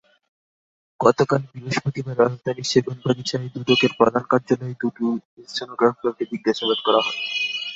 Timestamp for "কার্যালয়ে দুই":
4.31-5.13